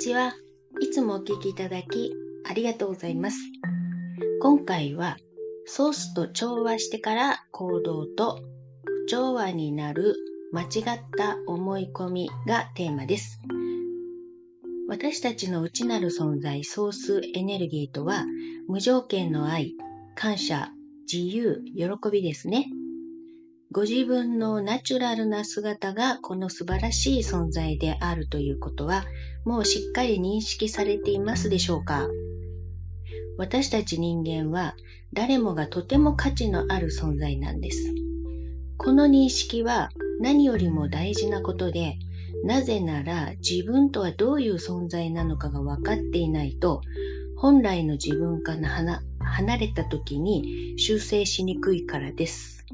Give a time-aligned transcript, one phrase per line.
[0.00, 0.32] ちは。
[0.80, 2.14] いつもお聞きいただき
[2.48, 3.36] ありがとうございます。
[4.40, 5.18] 今回は
[5.66, 8.40] ソースと調和してから行動と
[9.08, 10.16] 調和になる
[10.52, 10.70] 間違っ
[11.18, 13.40] た思い込みがテーマです。
[14.88, 18.24] 私たちの内なる存在、ソースエネルギーとは
[18.68, 19.74] 無条件の愛、
[20.14, 20.70] 感謝、
[21.12, 22.70] 自由、喜びですね。
[23.72, 29.04] ご自分のナチュラルな姿がこの素晴らしい存在であるということは
[29.44, 32.08] もうしっかり認識されていますでしょうか？
[33.38, 34.74] 私たち人間は
[35.12, 37.94] 誰もがとても価値のある存在なんです。
[38.76, 41.96] この認識は何よりも大事なことで
[42.42, 46.80] なぜなら自分とはどういう存在なのかが分かっていないと
[47.36, 48.68] 本来の自分から
[49.20, 52.66] 離れた時に修正しにくいからです。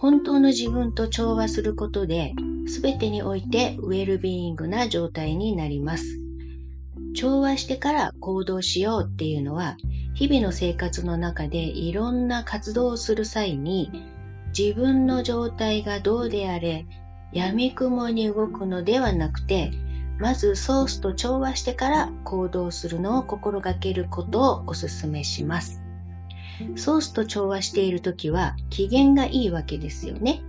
[0.00, 2.32] 本当の自分と調和することで、
[2.82, 6.18] 全てにおいてウェルビーイングな状態になります。
[7.14, 9.76] 調和してから行動しようっていうのは、
[10.14, 13.92] 日々の生活の中でいろんな活動をする際に、
[14.58, 16.86] 自分の状態がどうであれ、
[17.34, 19.70] 闇雲に動くのではなくて、
[20.18, 25.82] まずソースと調和してから行動するのを心がけることをお勧めします。
[26.76, 30.42] ソースと調和している時は機嫌がいいわけですよね。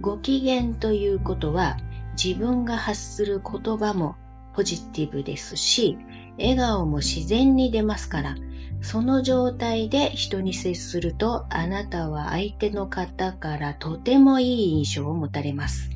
[0.00, 1.76] ご機嫌ということは
[2.22, 4.16] 自分が発する言葉も
[4.54, 5.98] ポジティブですし、
[6.38, 8.36] 笑顔も自然に出ますから、
[8.80, 15.90] その状態で人に接するとあなたは相手の方からとてもいい印象を持たれます。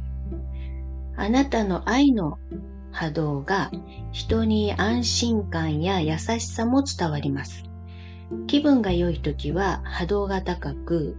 [1.16, 2.38] あなたの愛の
[2.92, 3.70] 波動が
[4.12, 7.67] 人に安心感や優しさも伝わります。
[8.47, 11.17] 気分が良い時は波動が高く、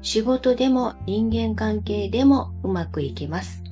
[0.00, 3.62] 仕事でも人間関係でもうまくいきます。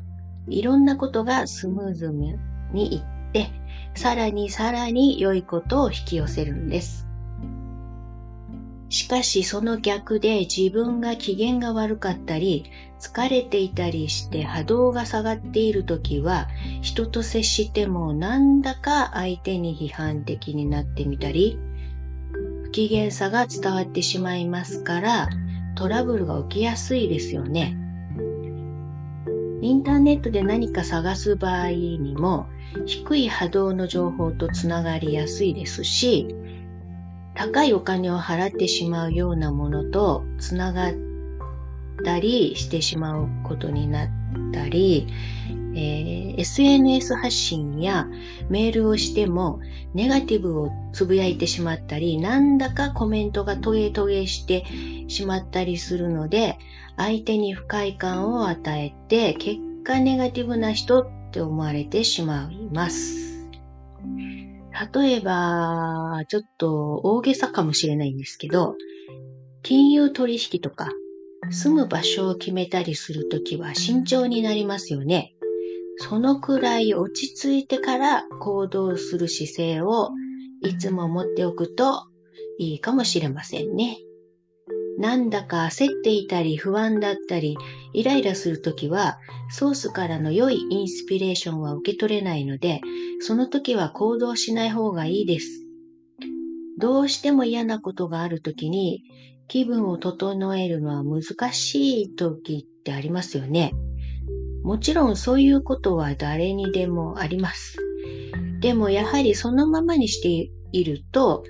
[0.48, 2.12] いろんなことがスムーズ
[2.72, 3.50] にいって、
[3.94, 7.06] さらにさらに良いことを引き寄せるんです。
[8.88, 12.64] しかしその逆で自分が機嫌が悪かったり、
[13.00, 16.48] 疲れていたりして波動が下がっている時は、
[16.82, 21.58] 人と接してもなんだか相手に批判的になってみたり、
[22.76, 25.30] 機嫌さが伝わってしまいますから
[25.76, 27.74] トラブルが起きやすいですよね。
[29.62, 32.48] インターネットで何か探す場合にも
[32.84, 36.28] 低い波動の情報とつながりやすいですし
[37.34, 40.94] 高いお金を払ってしまうようなものとつながっ
[42.04, 44.08] たりしてしまうことになっ
[44.52, 45.08] たり
[45.76, 48.08] えー、SNS 発信や
[48.48, 49.60] メールをしても
[49.92, 54.64] ネガティブをつぶやいてしまったり、なんだかコメントがトゲトゲして
[55.08, 56.58] しまったりするので、
[56.96, 63.46] 相手に不快感を与えて、結果ネガティブな人って思われてしまいます。
[64.94, 68.76] 例えば、ちょっと大げさかもしれないんですけど、
[69.62, 70.88] 金融取引とか
[71.50, 75.35] 住む場所を決めたりするときは慎重になりますよね。
[75.98, 80.10] そのくらい落ち着いてから行動する姿勢を
[80.62, 82.04] いつも持っておくと
[82.58, 83.98] いいかもしれませんね。
[84.98, 87.56] なんだか焦っていたり不安だったり
[87.92, 89.18] イライラするときは
[89.50, 92.80] ソースからの良いインスピレーションは受け取れないので
[93.20, 95.66] その時は行動しない方がいいです。
[96.78, 99.02] どうしても嫌なことがあるときに
[99.48, 103.72] 気分を整えるのは難しい時ってありますよね。
[104.66, 107.78] もちろんそういうことは誰にでもあります。
[108.58, 111.44] でもやはりそのままにしていると、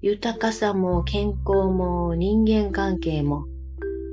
[0.00, 3.44] 豊かさも健康も人間関係も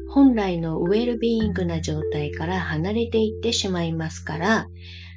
[0.10, 4.68] 本来のウェルビーイングな状態から離れていってしまいますから、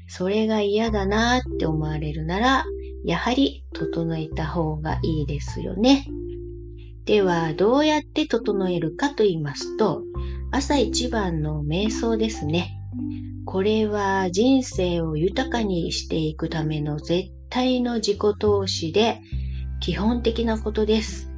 [0.06, 2.64] それが嫌だなって思われるなら、
[3.04, 6.06] やはり整えた方がいいですよね。
[7.04, 10.04] では、どうやって整えるかと言いますと、
[10.52, 12.73] 朝一番の瞑想ですね。
[13.54, 19.20] これは人生を豊かにしていくための絶対の自己投資で
[19.78, 21.30] 基本的なことです。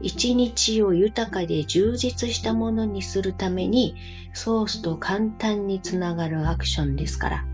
[0.00, 3.94] 一日を豊かで充実したものにするために
[4.32, 7.44] ソースと簡単につながるアクションですから。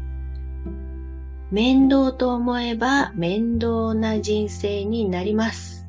[1.50, 5.88] 面倒と思えば面倒な人生になります。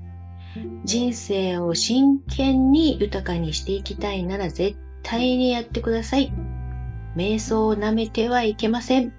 [0.85, 6.33] 人生を真剣に豊かにしていきたいなら絶対にやってください。
[7.15, 9.13] 瞑想を舐めてはいけません。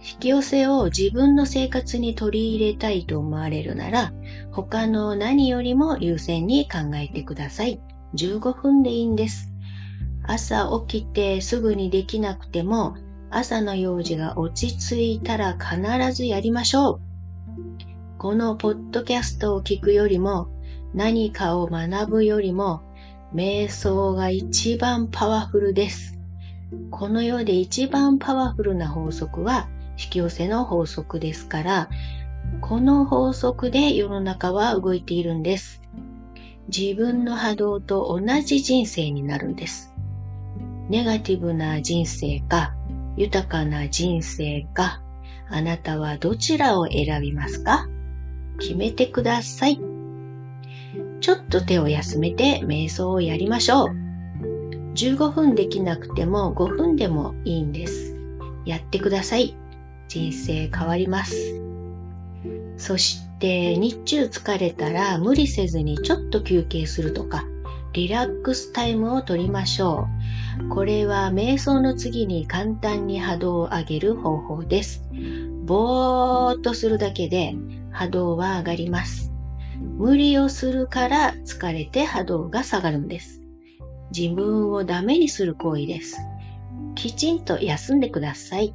[0.00, 4.12] 引き寄せを自分の生活に取り入れたいと思われるなら、
[4.52, 7.80] 他の何よりも優先に考えてください。
[8.14, 9.52] 15分でいいんです。
[10.24, 12.96] 朝起きてすぐにできなくても、
[13.30, 17.00] 朝の用事が落ち着いたら必ずやりましょう。
[18.18, 20.48] このポッドキャストを聞くよりも
[20.94, 22.82] 何かを学ぶよりも
[23.34, 26.15] 瞑想が一番パワフルです。
[26.90, 29.68] この世で一番パワフルな法則は
[29.98, 31.88] 引き寄せの法則ですから、
[32.60, 35.80] この法則で世の中は動いているんです。
[36.74, 39.92] 自分の波動と同じ人生になるんです。
[40.88, 42.74] ネガティブな人生か、
[43.16, 45.00] 豊かな人生か、
[45.48, 47.88] あなたはどちらを選びますか？
[48.58, 49.80] 決めてください。
[51.20, 54.05] ちょっと手を休めて瞑想をやりましょう。
[54.96, 58.16] 15分できなくても5分でもいいんです。
[58.64, 59.54] やってください。
[60.08, 61.36] 人生変わります。
[62.78, 67.44] そして日中疲れたら無理せずにちょっと休憩するとか、
[67.92, 70.08] リラックスタイムをとりましょ
[70.64, 70.68] う。
[70.70, 75.02] これは瞑想の次に簡単に波動を上げる方法です。
[75.64, 77.54] ぼーっとするだけで
[77.90, 79.30] 波動は上がります。
[79.98, 83.45] 無理をするから疲れて波動が下がるんです。
[84.16, 86.16] 自分をダメにする行為です。
[86.94, 88.74] きちんと休んでください。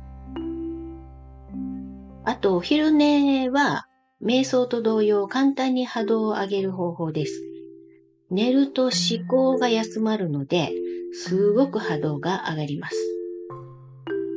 [2.23, 3.87] あと、お昼寝は
[4.23, 7.41] 瞑想と同様簡単に波動を上げる方法です。
[8.29, 8.91] 寝ると思
[9.27, 10.71] 考が休まるので、
[11.11, 12.95] すごく波動が上がります。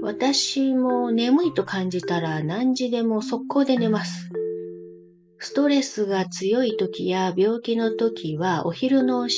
[0.03, 4.31] 私も眠いと感じたら何時でも速攻で寝ます。
[5.39, 9.29] ストレスが強い時や病気の時はお昼の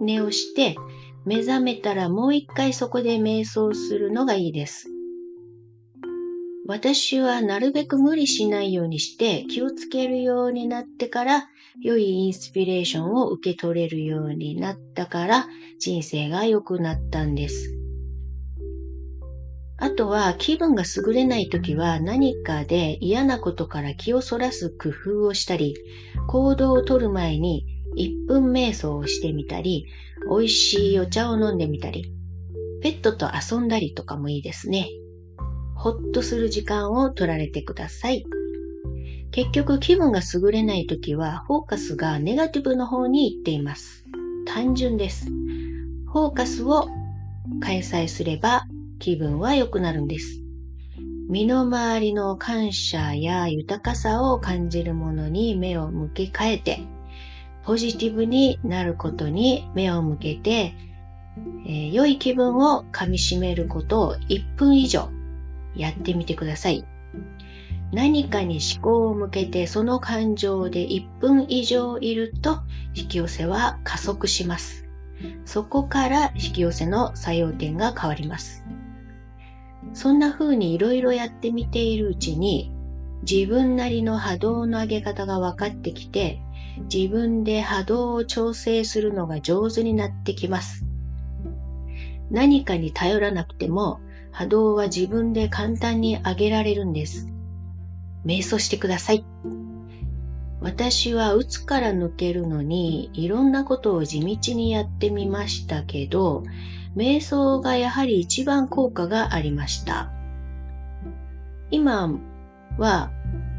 [0.00, 0.76] 寝をして
[1.24, 4.88] 目覚めたらもう一回そこで瞑想するのがいいです。
[6.66, 11.48] 私はなるべく無理しないようにして気をつけるようになってから
[11.80, 15.46] 良いインスピレーションを受け取れるようになったから
[15.78, 17.76] 人生が良くなったんです。
[19.82, 25.74] あとは気分が優れない時は何かで嫌なことから気をそらす工夫をしたり、
[26.28, 27.66] 行動をとる前に
[27.96, 29.86] 1分瞑想をしてみたり、
[30.28, 32.12] 美味しいお茶を飲んでみたり、
[32.82, 34.88] ペットと遊んだりとかもいいですね。
[35.74, 38.24] ほっとする時間を取られてください。
[39.30, 44.04] 結局気分が優れない時はフォーカスがネガティブの方に行っています。
[44.46, 45.26] 単純です。
[45.26, 46.88] フォーカスを
[47.60, 48.64] 開催すれば
[48.98, 50.42] 気分は良くなるんです。
[51.28, 56.82] 身の回りの感謝や豊かさを感じるものに目を向け替えて、
[57.64, 60.74] ポジティブになることに目を向けて、
[61.66, 65.08] えー、良い気分をかみしめることを1分以上
[65.76, 66.84] やってみてください。
[67.92, 72.60] 何かに思考を向けてその感情で1分以上いると
[72.94, 74.86] 引き寄せは加速します。
[75.44, 78.64] そこから引き寄せの作用点が変わります。
[79.92, 82.72] そんな風にいろいろやってみているうちに、
[83.30, 86.40] 自分なりの波動の上げ方が分かってきて、
[86.92, 90.84] 自分で波動を調整するのが上手になってきます。
[92.30, 97.28] 何かに頼らなくても波動は自分で簡単に上げられるんです。
[98.24, 99.24] 瞑想してください。
[100.60, 106.44] 私はうつから抜けるのにいろんなことを地道にやってみましたけど、
[106.96, 110.12] 瞑想がやはり一番効果がありました。
[111.70, 112.18] 今
[112.78, 113.10] は、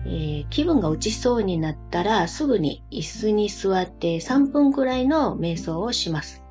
[0.05, 6.43] えー、気分が落ちそうになったらすぐに椅子に座って3分くらいの瞑想をします。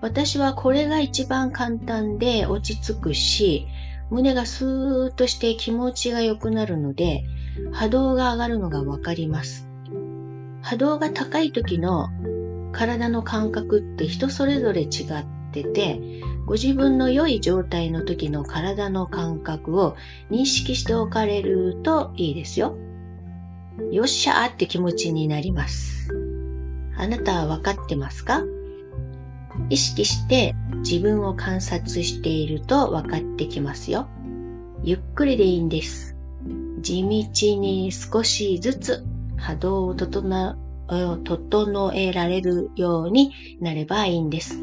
[0.00, 3.66] 私はこれが一番簡単で落ち着くし、
[4.10, 7.24] 胸がスーッとして気持ちが良くなるので、
[7.72, 9.66] 波動が上がるのがわかります。
[10.62, 12.08] 波動が高い時の
[12.72, 14.88] 体の感覚って人それぞれ違っ
[15.52, 16.00] てて、
[16.46, 19.96] ご自分の良い状態の時の体の感覚を
[20.30, 22.76] 認識しておかれるといいですよ。
[23.90, 26.10] よっしゃーって気持ちになります。
[26.96, 28.42] あなたは分かってますか？
[29.70, 34.08] 意識して自分を観察していると分かってきますよ。
[34.82, 36.16] ゆっくりでいいんです。
[36.80, 39.04] 地道に少しずつ
[39.36, 44.58] 波動を整えられるようになればいいんです。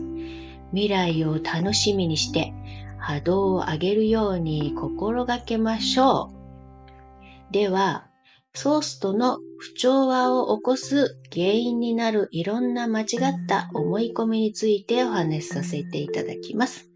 [0.74, 2.54] 未来を楽しみにして
[2.98, 6.32] 波動を上げるように心がけましょ
[7.50, 7.54] う。
[7.54, 8.08] では、
[8.54, 16.90] ソースとの不調和を起こす原因になるいろんな間違った思い込みについてお話しさせていただきます。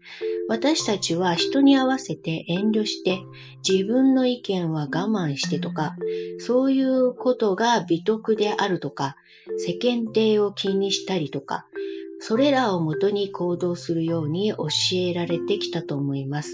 [0.48, 3.20] 私たちは人に合わせて遠慮して
[3.68, 5.96] 自分の意見は我慢してとか
[6.38, 9.16] そういうことが美徳であるとか
[9.58, 11.66] 世間体を気にしたりとか
[12.20, 16.50] それらをもとに行動するように教えられてきたと思います。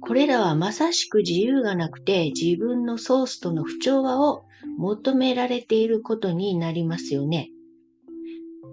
[0.00, 4.44] これらはまさしく自由がなくて自分のソースとの不調和を
[4.78, 7.50] 求められていることになりますよね。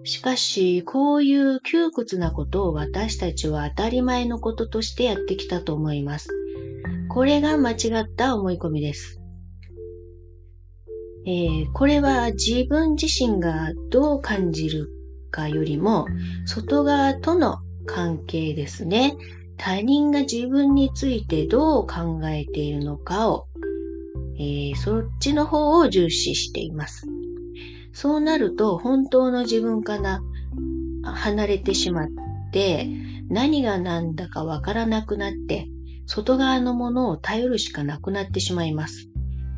[0.04, 6.28] しかし、こういう窮屈なことを私たちは当たり前のこととしてやってきたと思います。
[7.10, 9.20] これが間違った思い込みです。
[11.26, 14.88] えー、これは自分自身がどう感じる
[15.30, 16.06] かよりも、
[16.46, 19.16] 外側との関係ですね。
[19.56, 23.48] 他人が自分についてどう考えているのかを、
[24.38, 27.06] えー、そっちの方を重視しています。
[27.92, 30.20] そうなると本当の自分から
[31.02, 32.08] 離れてしまっ
[32.52, 32.88] て
[33.28, 35.68] 何が何だかわからなくなって
[36.06, 39.08] 外側のものを頼るしかなくなってしまいます。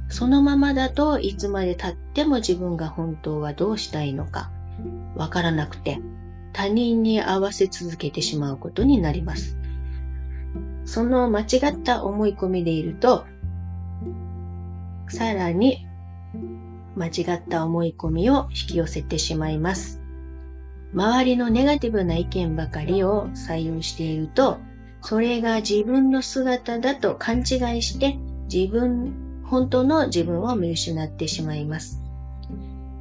[0.09, 4.51] そのままだといつまで経っても自分が本当はどうしたいのか
[5.21, 6.01] わからなくて
[6.55, 9.59] 他人に合わせ続けてしまうことになります。
[10.87, 13.27] その間違った思い込みでいると
[15.09, 15.87] さらに
[16.97, 20.01] 間違った思い込みを引き寄せてしまいます。
[20.95, 24.57] 周りのネガティブな意見ばかりを採用していると、
[25.03, 27.43] それが自分の姿だと勘違
[27.77, 28.17] いして
[28.53, 32.00] 自分、本当の自分を見失ってしまいます。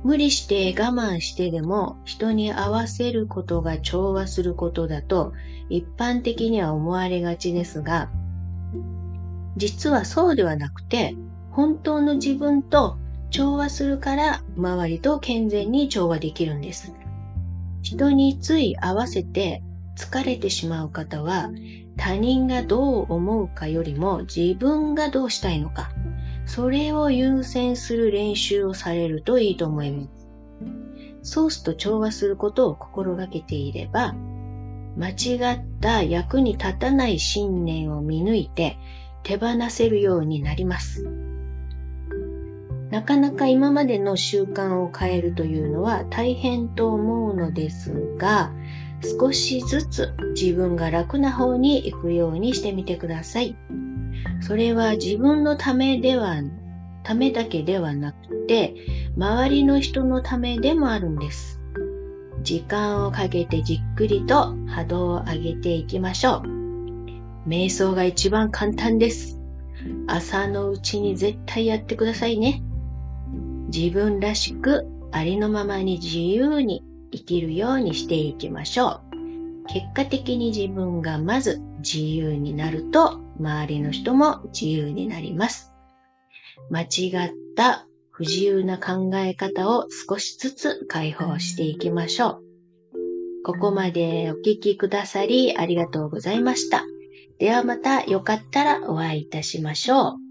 [0.04, 5.34] 無理して我慢してでも人に合わせることが調和することだと
[5.70, 8.10] 一般的には思われがちですが、
[9.58, 11.16] 実はそうではなくて、
[11.52, 12.98] 本当の自分と
[13.30, 16.94] 調和するから周りと健全に調和できるんです。
[17.82, 19.62] 人につい合わせて
[19.98, 21.50] 疲れてしまう方は
[21.98, 25.92] 他人がどう思うかよりも自分がどうしたいのか、
[26.50, 30.28] それを優先する練習をされるといいと思います。
[31.22, 34.16] ソースと調和することを心がけていれば、
[34.98, 38.80] 間違った役に立たない信念を見抜いて
[39.22, 41.08] 手放せるようになります。
[42.90, 48.52] なかなか今までの習慣を変えるというのは大変と思うのですが、
[49.20, 53.56] 少しずつ自分が楽な方に行くようにしてみてください。
[54.42, 56.36] それは自分のためでは、
[57.04, 58.76] ためだけではなくて、
[59.18, 61.60] 周りの人のためでもあるんです。
[62.42, 66.60] 時間をかけてじっくりと波動を上げていきましょう。
[67.48, 69.40] 瞑想が一番簡単です。
[70.08, 72.62] 朝のうちに絶対やってくださいね。
[73.74, 79.09] 自分らしくありのままに自由に生きるようにしていきましょう。
[79.72, 85.72] 結果的に自分がまず自由になると周りの人も自由になります。
[86.70, 92.44] 間違った不自由な考え方を少しずつ解放していきましょう。
[93.44, 96.84] ここまでお聞きくださりありがとうございました。
[97.38, 100.29] ではまたよかったらお会いいたしましょう。